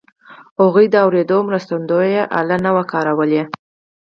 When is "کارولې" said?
2.91-3.43